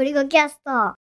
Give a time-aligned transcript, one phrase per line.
[0.00, 0.94] ゴリゴキャスト。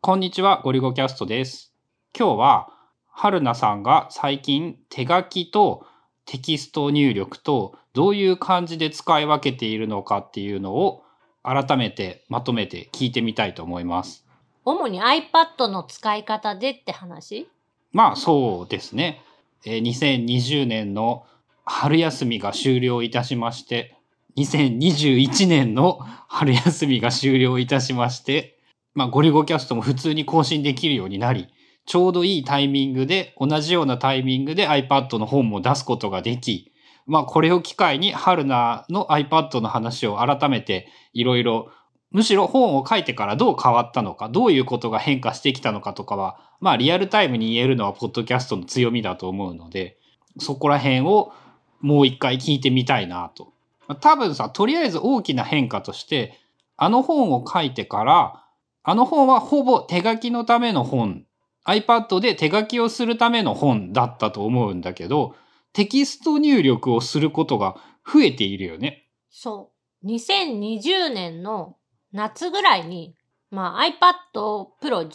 [0.00, 1.74] こんにちは、ゴリゴキャストです。
[2.16, 2.68] 今日は、
[3.08, 5.84] 春菜さんが最近手書きと
[6.26, 11.02] テキスト入力とどういう感じで使い分けているのかっていうのを
[11.42, 14.24] 改めてまとめて聞いてみたいと思います。
[14.64, 17.48] 主に iPad の使い方でって話？
[17.90, 19.24] まあそうですね。
[19.64, 21.26] えー2020年の
[21.64, 23.95] 春休みが終了いたしまして、
[24.36, 25.98] 2021年の
[26.28, 28.58] 春休みが終了いたしまして、
[28.94, 31.48] まあゴリゴキャストも普通に更新できるようになり、
[31.86, 36.72] ちょうどいいタイミングで、同じようなタイミングで iPad の本も出すことができ、
[37.06, 41.70] まあこれを機会に春菜の iPad の話を改めていろいろ
[42.10, 49.98] むしろ本を書いてからどう変わったのか、どういうことが変化してきたのかとかは、まあリアルタイムに言えるのはポッドキャストの強みだと思うので、
[50.38, 51.32] そこら辺を
[51.80, 53.55] もう一回聞いてみたいなと。
[53.94, 56.38] 多分さ、とりあえず大きな変化として、
[56.76, 58.42] あの本を書いてから、
[58.82, 61.24] あの本はほぼ手書きのための本、
[61.66, 65.34] iPad で手書きをするための本だったと思うんだけど、
[65.72, 69.08] テキスト入力をすることが増えているよね。
[69.30, 69.72] そ
[70.02, 70.06] う。
[70.06, 71.76] 2020年の
[72.12, 73.14] 夏ぐらいに、
[73.50, 75.10] まあ iPad Pro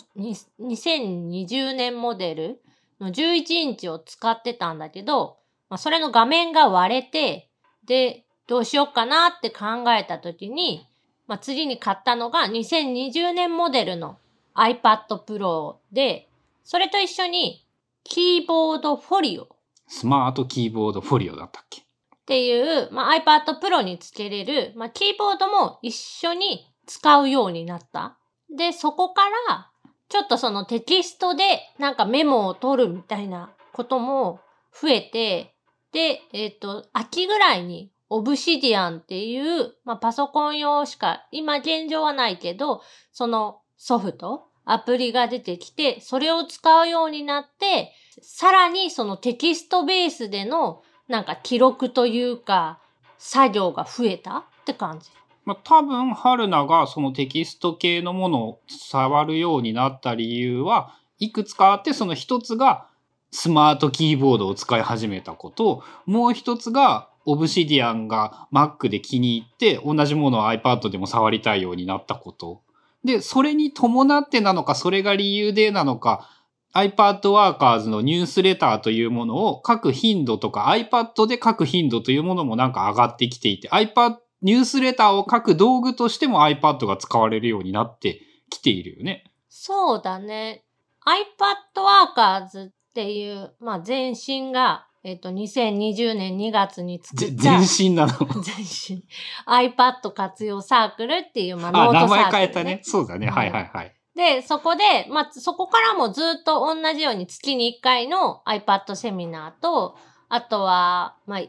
[0.60, 2.62] 2020年モデル
[3.00, 5.38] の11インチを使ってたんだけど、
[5.70, 7.50] まあそれの画面が割れて、
[7.86, 10.88] で、どうしようかなって考えた時に、
[11.28, 14.18] まあ次に買ったのが2020年モデルの
[14.56, 16.28] iPad Pro で、
[16.64, 17.66] それと一緒に
[18.04, 19.48] キーボードフォリオ
[19.88, 21.82] スマートキーボードフォリオだったっけ？
[21.82, 21.84] っ
[22.26, 28.18] ていう、まあ、iPad Pro につけれる、まあ、キーボードも一緒に使うようになった。
[28.56, 29.70] で、そこから、
[30.08, 31.44] ちょっとそのテキストで
[31.78, 34.40] なんかメモを取るみたいなことも
[34.74, 35.56] 増えて、
[35.92, 42.82] で、えっ、と、秋ぐらいに Obsidian っていう、まあ、パソコン用しか今現状はないけど、
[43.14, 52.80] そのソフト、アプリが出てきて、それを使うようになって、さらにそのテキストベースでのなんか記録というか、
[53.18, 54.38] 作業が増えた？
[54.38, 55.10] って感じ。
[55.46, 62.88] まあ、多分、春菜がそのテキスト系のものを触るようになった理由は、いくつかあって、その一つが
[63.32, 72.62] スマートキーボードを使い始めたこと、もう一つがオブシディアンが Mac で気に入って、同じものを iPad でも触りたいようになったこと。
[73.04, 76.30] で、それに伴ってなのか、それが理由でなのか、
[76.74, 89.26] iPad Workers のニュースレターというものを書く頻度とか iPad で書く頻度というものもなんか上がってきていて iPad ニュースレターを書く道具としても iPad が使われるようになってきているよね。
[89.50, 90.64] そうだね。
[91.06, 97.42] iPad Workers っていう、まあ、前身が、えっ、と、2020年2月に作った。
[97.42, 98.14] 前身なの。
[98.46, 99.04] 前身。
[99.48, 102.80] iPad 活用サークルっていう、まあ、あ、ノートサー名クル、前変えたね。。
[102.84, 103.28] そうだね。
[103.28, 103.96] うんはいはいはい。
[104.16, 109.98] で、そこで、まあ、そこからもずっと同じように月に1回の iPad セミナーと、
[110.30, 111.40] あとは、まあ、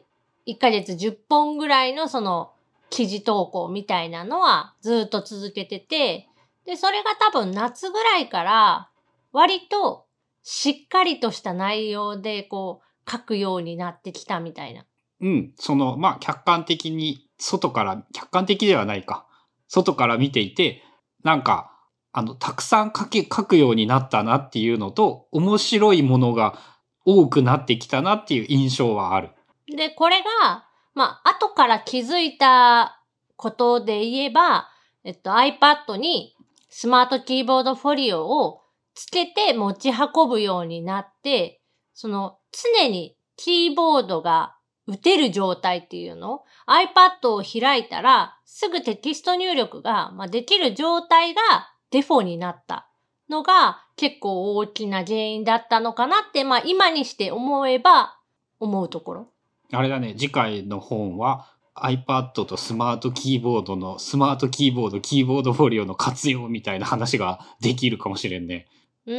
[0.47, 2.53] 1ヶ月10本ぐらいのその
[2.89, 6.29] 記事投稿みたいなのはずっと続けてて、
[6.65, 8.91] で、それが多分夏ぐらいから
[9.33, 10.07] 割と
[10.43, 14.85] しっかりとした内容でこう書くようになってきたみたいな。
[15.21, 15.53] うん。
[15.57, 19.27] その、まあ、客観的に、外から、客観的ではないか。
[19.69, 20.83] 外から見ていて、
[21.23, 21.73] なんか、
[22.12, 26.59] あの、たくさん書け、書くようになったなっていうのと、面白いものが
[27.05, 29.31] 多くなってきたなっていう印象はある。
[29.67, 33.01] で、これが、まあ、後から気づいた
[33.37, 34.69] ことで言えば、
[35.05, 36.37] えっと、iPad に
[36.69, 38.62] スマートキーボードフォリオを
[38.95, 41.62] つけて持ち運ぶようになって、
[41.95, 51.41] その、常にキーボードが打てる状態っていうの？iPad を開いたら、すぐテキスト入力が、まあ、できる状態が
[51.91, 52.89] デフォになった
[53.29, 58.19] のが結構大きな原因だったのかなって、まあ、今にして思えば
[58.61, 59.29] 思うところ。
[59.73, 68.67] あれだね、次回の本は iPad とスマートキーボードの、スマートキーボード、キーボードフォリオの活用みたいな話ができるかもしれんね。
[69.06, 69.15] う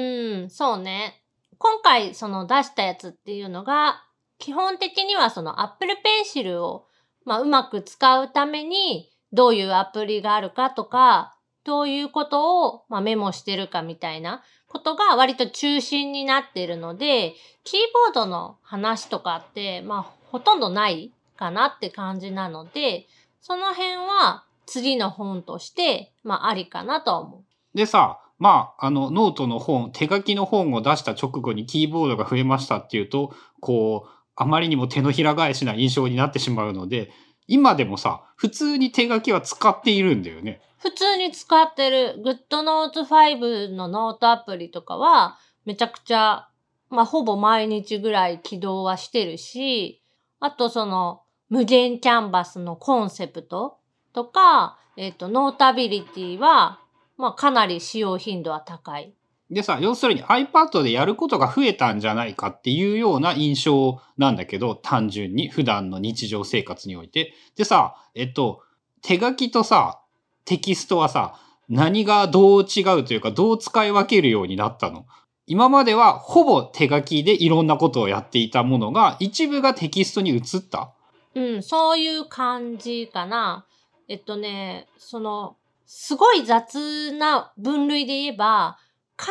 [0.46, 1.23] ん、そうね。
[1.64, 4.04] 今回その出したやつっていうのが、
[4.38, 5.94] 基本的にはその Apple
[6.36, 6.88] Pencil を、
[7.24, 17.34] まあ、うまく使うために、どういうアプリがあるかとか、どういうことを、まあ、メモしてるかみたいなことが割と中心になっているので、
[17.64, 17.80] キー
[18.12, 20.02] ボードの話とかって、まあ、
[20.32, 23.08] ほとんどないかなって感じなので、
[23.40, 27.44] その辺は次の本として、まあ、ありかなと思う。
[27.74, 37.10] でさ、まあ、あの、ノートの本、手書きの本を出した直後にキーボードが増えましたっていうと、こう、あまりにも手のひら返しな印象になってしまうので、
[37.48, 40.60] 今でもさ、普通に手書きは使っているんだよね。
[40.80, 46.50] 普通に使ってる GoodNotes 5のノートアプリとかは、めちゃくちゃ、
[46.90, 50.02] まあ、ほぼ毎日ぐらい起動はしてるし、
[50.42, 53.78] あとその、無限キャンバスのコンセプト
[54.12, 56.82] とか、えっ、と、ノータビリティは、
[57.24, 59.14] まあ、かなり使用頻度は高い。
[59.50, 67.34] でさ、要するに iPad でやることが増えたんじゃないかっていうような印象なんだけど、単純に普段の日常生活において。
[67.56, 68.62] でさ、えっと、
[69.02, 70.02] 手書きとさ、
[70.44, 71.40] テキストはさ、
[71.70, 75.06] 何がどう違うというか、どう使い分けるようになったの？
[75.48, 80.92] 今まではほぼ手書きでいろんなことをやっていたものが、一部がテキストに移った？
[81.36, 83.66] うん、そういう感じかな。
[84.10, 85.56] えっとね、その、
[85.96, 88.80] すごい雑な分類で言えば、
[89.16, 89.28] 考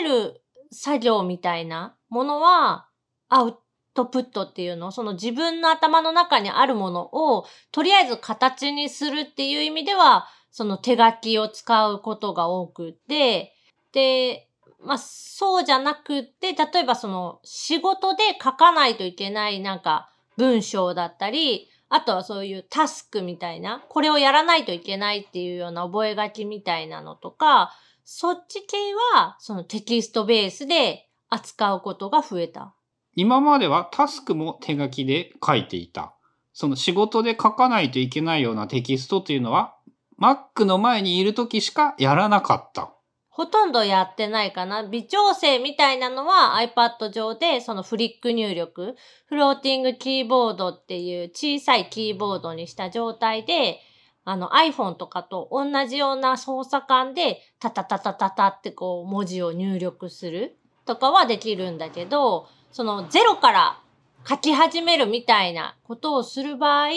[0.00, 0.42] える
[0.72, 2.88] 作業みたいなものは、
[3.28, 3.58] アウ
[3.94, 13.54] トプットっていうの、その自分の頭の中にあるものを、とりあえず形にするっていう意味では、その手書きを使うことが多くて、
[13.92, 14.48] で、
[14.80, 27.72] まあ、そうじゃなくて、例えばその仕事で書かないといけないなんか文章だったり、あとはそういうタスクみたいな、これをやらないといけないっていうような覚書みたいなのとか、
[28.04, 28.76] そっち系
[29.14, 32.74] はそのテキストベースで扱うことが増えた。
[33.16, 36.14] 今まではタスクも手書きで書いていた。
[36.52, 39.74] その仕事で書かないといけないようなテキストっていうのは、
[40.20, 42.92] Mac の前にいる時しかやらなかった。
[43.40, 44.82] ほとんどやってないかな。
[44.82, 53.80] 微調整みたいなのは iPad 上でそのフリック入力、フローティングキーボードっていう小さいキーボードにした状態で、
[54.26, 63.80] あの iPhone とかと同じような操作感でタタタタタタってこう文字を入力するとかはできるんだけど、そのゼロから
[64.28, 66.90] 書き始めるみたいなことをする場合、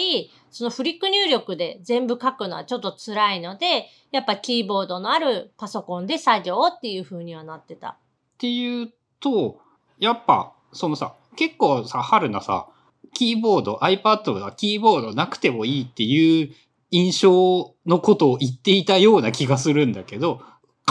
[0.52, 7.90] そのフリック入力で全部書くのはちょっと辛いので、やっぱキーボードのあるパソコンで作業っていう風にはなってた。
[7.90, 7.96] っ
[8.38, 9.60] ていうと、
[10.00, 12.68] やっぱ、そのさ、結構さ、春菜さ、
[13.14, 16.54] キーボード、iPad がキーボードなくてもいいっていう
[16.92, 20.42] 印象のことを言っていたような気がするんだけど、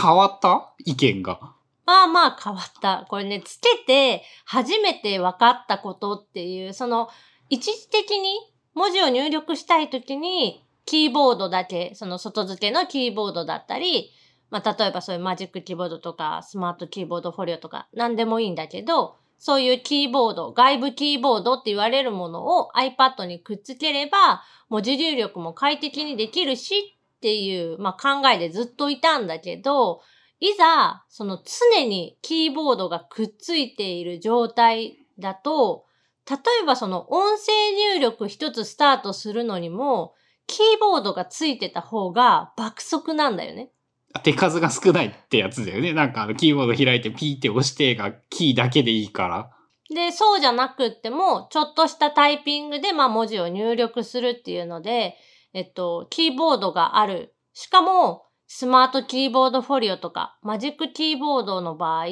[0.01, 0.73] 変わった？
[0.85, 1.53] 意見が。
[1.93, 3.05] まあまあ変わった。
[3.11, 7.11] これね、つけて初めて分かったことっていう、その、
[7.51, 8.31] 一時的に
[8.73, 14.11] 文字を入力したいときに、キーボードだけ、その外付けのキーボードだったり、
[14.49, 30.01] まあ例えばそういうマジックキーボードとか、スマートキーボードフォリオとか、なんでもいいんだけど、そういうキーボード、外部キーボードって言われるものを iPad にくっつければ、文字入力も快適にできるしっていう、まあ考えでずっといたんだけど、
[30.43, 35.85] いざ、その常にキーボードがくっついている状態だと、
[36.29, 37.53] 例えばその音声
[37.95, 40.15] 入力一つスタートするのにも、
[40.49, 43.71] キーボードがついてた方が爆速なんだよね。
[44.25, 45.93] 手数が少ないってやつだよね。
[45.93, 49.51] なんかあのキーボード開いてピーって押してがキーだけでいいから。
[49.95, 55.17] で、そうじゃなくっても、ちょっとしたタイピングで、まあ文字を入力するっていうので、
[55.55, 57.33] えっと、キーボードがある。
[57.53, 58.25] しかも、
[58.55, 62.05] スマートキーボードフォリオとか、マジックキーボードの場合、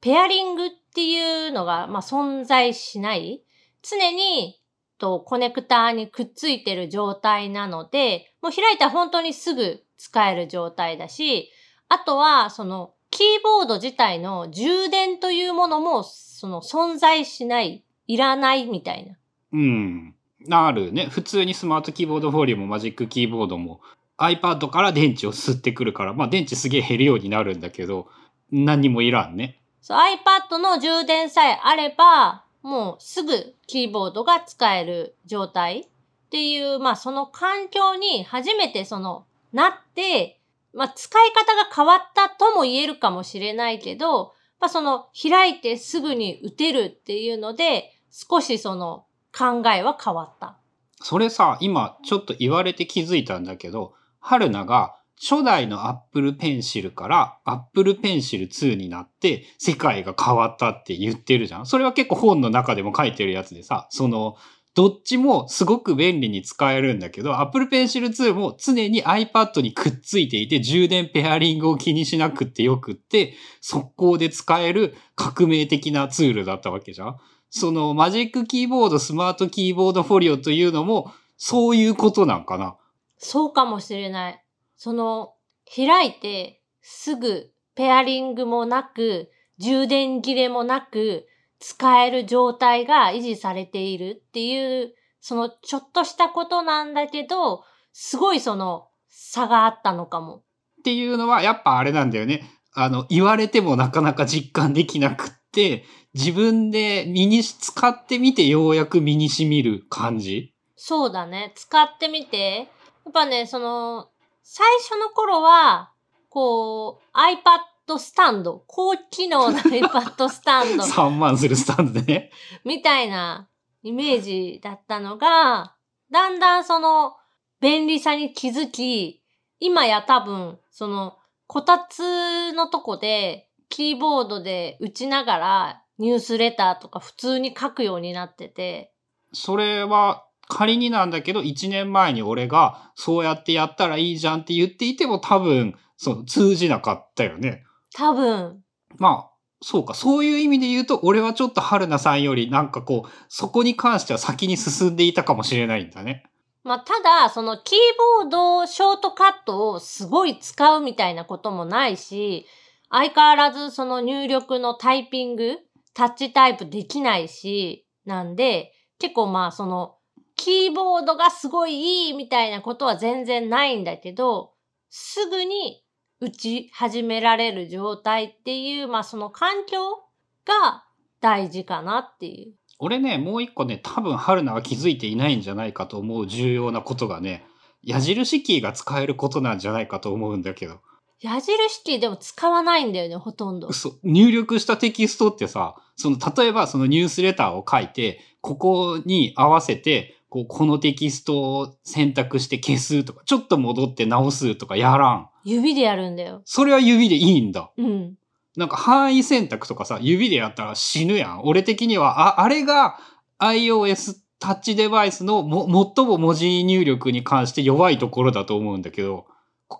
[0.00, 3.44] ペアリングっていうのが、まあ、存在しない。
[3.80, 4.60] 常に、
[4.98, 11.52] と、コネクターにくっついてる状態なので、もう開いたら本当にすぐ使える状態だし、
[11.88, 19.16] あとは、その、キーボード自体の充電というものも、その、存在しない、いらないみたいな。
[19.52, 20.14] うん。
[20.50, 21.06] あるね。
[21.06, 23.80] 普通にスマートキーボードフォリオもマジックキーボードも
[24.20, 28.08] iPad から電池を吸ってくるから、まあ電池すげえ減るようになるんだけど、
[28.52, 29.60] 何にもいらんね。
[29.80, 35.84] そう、iPad の充電さえあれば、もうすぐキーボードが使える状態っ
[36.30, 40.38] ていう、まあその環境に初めてその、なって、
[40.74, 50.58] まあ使い方が変わったとも言えるかもしれないけど、まあその開いてすぐに打てるっていうので、少しその考えは変わった。
[51.02, 61.66] それさ、今ちょっと言われて気づいたんだけど、春菜が初代の Apple Pencil から Apple Pencil 2になって世界が変わったって言ってるじゃん。
[61.66, 64.36] それは結構本の中でも書いてるやつでさ、その、
[64.74, 77.16] どっちもすごく便利に使えるんだけど、Apple Pencil 2も常に iPad にくっついていて充電ペアリングを気にしなくてよくって、速攻で使える革命的なツールだったわけじゃん。
[77.50, 82.76] そのマジックキーボード、スマートキーボードフォリオというのも、そういうことなんかな。
[83.20, 84.44] そうかもしれない。
[84.76, 85.34] その、
[85.72, 91.28] 開いて、すぐ、ペアリングもなく、充電切れもなく、
[91.60, 97.62] 使える状態が維持されているっていうそのちょっとしたことなんだけど、
[97.92, 100.42] すごいその差があったのかも。
[100.80, 102.42] っていうのはやっぱあれなんだよね。
[102.72, 105.84] あの、言われてもなかなか実感できなくって、
[106.14, 111.52] 自分で身にし、使ってみてようやく身に染みる感じそうだね。
[111.54, 112.68] 使ってみて。
[113.04, 114.08] やっぱね、その、
[114.42, 115.92] 最初の頃は、
[116.28, 122.30] こう、iPad スタンド、高機能な iPad スタンド ?3 万するスタンドでね。
[122.64, 123.48] みたいな
[123.82, 125.74] イメージだったのが、
[126.10, 127.16] だんだんその
[127.60, 129.22] 便利さに気づき、
[129.58, 131.16] 今や多分、その、
[131.46, 138.92] こたつのとこで、キーボードで打ちながら、ニュースレターとか普通に書くようになってて、
[139.32, 147.64] それは仮になんだけど、1年前に俺がそうやってやったらいいじゃんって言っていても多分、その通じなかったよね。
[147.94, 148.62] 多分、
[148.98, 149.30] まあ、
[149.62, 149.94] そうか。
[149.94, 156.24] そういう意味で言うと、俺はちょっと春菜さんよりなんかこう、そこに関しては先に進んでいたかもしれないんだね。
[156.62, 157.78] まあ、ただ、そのキー
[158.22, 162.46] ボードショートカットをすごい使うみたいなこともないし、
[162.90, 165.58] 相変わらずその入力のタイピング、
[165.94, 169.96] タッチタイプできないし、なんで、結構まあその、
[170.40, 174.54] キーボードがすごいいいみたいなことは全然ないんだけど、
[174.88, 175.84] すぐに
[176.18, 179.98] 打ち始められる状態っていう、まあその環境
[180.46, 180.84] が
[181.20, 182.54] 大事かなっていう。
[182.78, 187.44] 俺ね、もう一個ね、多分春菜は気づいていないんじゃないかと思う重要なことがね、
[187.82, 190.80] 矢印キーが使えることなんじゃないかと思うんだけど。
[191.20, 193.68] 矢印キーでも使わないんだよね、ほとんど。
[193.68, 193.98] 嘘。
[194.02, 205.28] 入力したテキストってさ、その、例えばそのニュースレターを書いて、ここに合わせて、こう、このテキストを選択して消すとか、ちょっと戻って直すとかやらん。
[205.44, 206.40] 指でやるんだよ。
[206.44, 207.70] それは指でいいんだ。
[207.76, 208.14] うん。
[208.56, 211.42] なんか範囲選択とかさ、指でやったら死ぬやん。
[211.44, 212.98] 俺的には、あ、あれが
[213.40, 219.26] iOS タッチデバイスのも、最も文字入力に関して弱いところだと思うんだけど、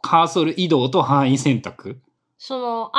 [0.03, 2.01] カーソル移動と範囲選択。
[2.39, 2.93] その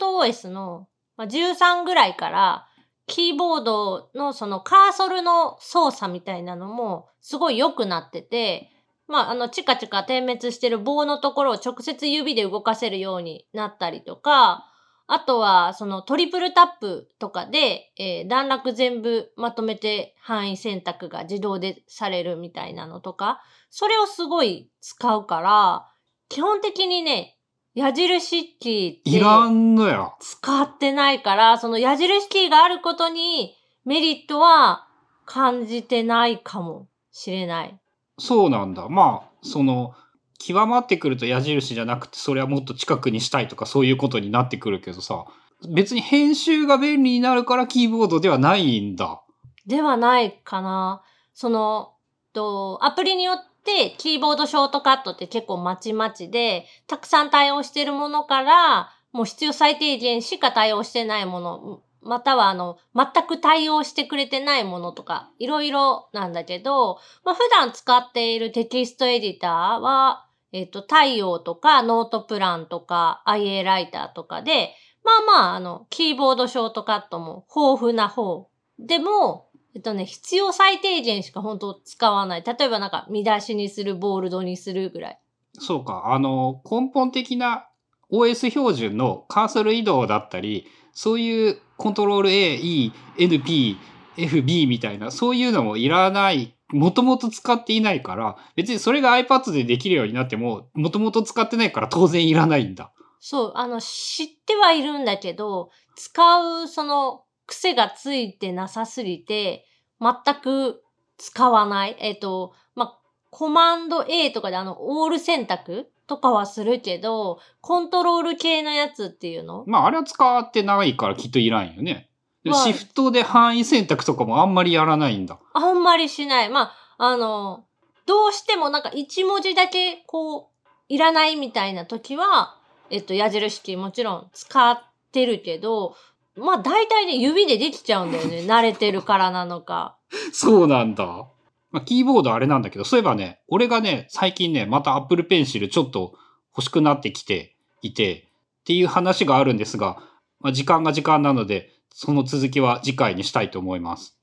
[0.00, 2.67] iPadOS のまあ13ぐらいから、
[3.08, 8.70] キーボードのそのカーソルの操作みたいなのもすごい良くなってて、
[9.08, 14.66] まあ、あの、チカチカ点滅してる棒のところを直接指で動かせるようになったりとか、
[15.06, 25.88] あとは、そのトリプルタップとかで、えー段落全部まとめて範囲選択が自動でされるみたいなのとか、それをすごい使うから、
[26.28, 27.37] 基本的にね、
[27.78, 30.12] 矢印キーっていらんのや。
[30.18, 33.54] 使ってないから、その矢印キーがあることに
[33.84, 34.88] メリットは
[35.26, 37.78] 感じてないかもしれない。
[38.18, 38.88] そうなんだ。
[38.88, 39.94] まあ、その、
[40.40, 45.26] 極まってくると矢印じゃなくて、それはもっと近くにしたいとかそういうことになってくるけどさ、
[45.72, 49.22] 別に編集が便利になるからキーボードではないんだ。
[49.66, 51.02] ではないかな。
[51.32, 51.92] その、
[52.32, 69.50] と、アプリによってキーボードショートカットって結構まちまちで、たくさん対応してるものから、もう必要最低限しか対応してないもの、またはあの、全く対応してくれてないものとか、いろいろなんだけど、まあ普段使っているテキストエディター
[69.80, 74.74] は、えっ、と、太陽とか、ノートプランとか、IA ライターとかで、
[75.04, 78.48] まあまあ、あの、キーボードショートカットも豊富な方。
[78.78, 79.47] でも、
[79.78, 82.42] えっとね、必要最低限しか本当使わない。
[82.44, 85.20] 例えばなんか、見出しにする、ボールドにするぐらい。
[85.52, 86.06] そうか。
[86.06, 87.68] あの、根本的な
[88.10, 93.76] OS 標準のカーソル移動だったり、そういうコントロール A、E、NP、
[94.16, 96.56] FB みたいな、そういうのもいらない。
[96.70, 102.90] もともと使っていないから、別にそれが iPad でできるようになっても、もともと使ってないから当然いらないんだ。
[103.20, 109.66] そう、あの、知ってはいるんだけど、使うその癖がついてなさすぎて、
[110.00, 110.84] 全く
[111.16, 111.96] 使わない。
[111.98, 112.98] えっ、と、まあ、
[113.30, 119.64] コマンド A とかであの、オール選択とかはするけど、コントロール系のやつっていうの？
[119.66, 122.08] まあ、あれは使ってないからきっといらんよね。
[122.44, 125.38] でまあシフトで範囲選択とかもあんまりやらないんだ。
[125.52, 126.50] あんまりしない。
[126.50, 127.64] まあ、あの、
[128.06, 132.56] どうしてもなんか一文字だけこう、いらないみたいな時は、
[132.90, 134.78] えっと、矢印キーもちろん使っ
[135.12, 135.96] てるけど、
[136.38, 138.38] まあ大体ね、指でできちゃうんだよね。
[138.48, 139.96] 慣れてるからなのか。
[140.32, 141.28] そうなんだ。
[141.70, 146.14] まあ、キーボードあれなんだけど、そういえばね、俺がね、最近ね、また Apple Pencil ちょっと
[146.56, 148.28] 欲しくなってきていて、
[148.60, 150.02] っていう話があるんですが、
[150.40, 154.17] まあ、時間が時間なので、その続きは次回にしたいと思います。